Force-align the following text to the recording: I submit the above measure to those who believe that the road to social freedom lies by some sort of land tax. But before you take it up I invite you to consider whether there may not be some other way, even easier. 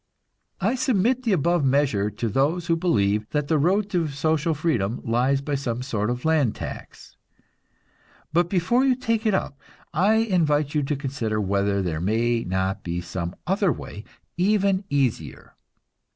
I 0.59 0.73
submit 0.73 1.21
the 1.21 1.31
above 1.31 1.63
measure 1.63 2.09
to 2.09 2.27
those 2.27 2.65
who 2.65 2.75
believe 2.75 3.29
that 3.29 3.49
the 3.49 3.59
road 3.59 3.87
to 3.91 4.07
social 4.07 4.55
freedom 4.55 4.99
lies 5.03 5.41
by 5.41 5.53
some 5.53 5.83
sort 5.83 6.09
of 6.09 6.25
land 6.25 6.55
tax. 6.55 7.17
But 8.33 8.49
before 8.49 8.83
you 8.83 8.95
take 8.95 9.27
it 9.27 9.35
up 9.35 9.59
I 9.93 10.15
invite 10.15 10.73
you 10.73 10.81
to 10.81 10.95
consider 10.95 11.39
whether 11.39 11.83
there 11.83 12.01
may 12.01 12.43
not 12.43 12.81
be 12.81 12.99
some 12.99 13.35
other 13.45 13.71
way, 13.71 14.03
even 14.37 14.85
easier. 14.89 15.53